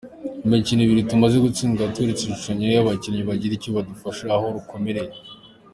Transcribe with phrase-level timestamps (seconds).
[0.45, 5.03] Imikino ibiri tumaze gutsindwa yatweretse ishusho nyayo y’abakinnyi bagira icyo badufasha aho rukomeye.